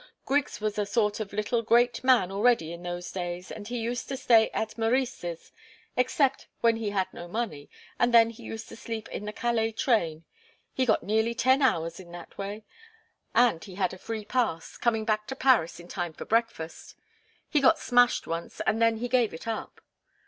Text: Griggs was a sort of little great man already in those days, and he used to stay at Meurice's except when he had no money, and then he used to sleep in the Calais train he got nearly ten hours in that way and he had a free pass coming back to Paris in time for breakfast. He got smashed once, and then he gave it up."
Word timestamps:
Griggs 0.25 0.59
was 0.59 0.79
a 0.79 0.85
sort 0.87 1.19
of 1.19 1.31
little 1.31 1.61
great 1.61 2.03
man 2.03 2.31
already 2.31 2.73
in 2.73 2.81
those 2.81 3.11
days, 3.11 3.51
and 3.51 3.67
he 3.67 3.77
used 3.77 4.07
to 4.09 4.17
stay 4.17 4.49
at 4.51 4.75
Meurice's 4.75 5.51
except 5.95 6.47
when 6.61 6.77
he 6.77 6.89
had 6.89 7.13
no 7.13 7.27
money, 7.27 7.69
and 7.99 8.11
then 8.11 8.31
he 8.31 8.41
used 8.41 8.67
to 8.69 8.75
sleep 8.75 9.07
in 9.09 9.25
the 9.25 9.31
Calais 9.31 9.71
train 9.71 10.25
he 10.73 10.87
got 10.87 11.03
nearly 11.03 11.35
ten 11.35 11.61
hours 11.61 11.99
in 11.99 12.11
that 12.13 12.35
way 12.35 12.65
and 13.35 13.65
he 13.65 13.75
had 13.75 13.93
a 13.93 13.97
free 13.99 14.25
pass 14.25 14.75
coming 14.75 15.05
back 15.05 15.27
to 15.27 15.35
Paris 15.35 15.79
in 15.79 15.87
time 15.87 16.13
for 16.13 16.25
breakfast. 16.25 16.95
He 17.47 17.61
got 17.61 17.77
smashed 17.77 18.25
once, 18.25 18.59
and 18.61 18.81
then 18.81 18.97
he 18.97 19.07
gave 19.07 19.35
it 19.35 19.47
up." 19.47 19.81